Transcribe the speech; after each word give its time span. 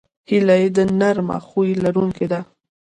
هیلۍ 0.29 0.63
د 0.75 0.77
نرمه 0.99 1.37
خوی 1.47 1.71
لرونکې 1.83 2.25
ده 2.31 2.39